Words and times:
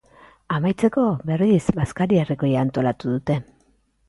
Amaitzeko, 0.55 1.03
berriz, 1.31 1.59
bazkari 1.81 2.21
herrikoia 2.23 2.65
antolatu 2.67 3.15
dute. 3.15 3.39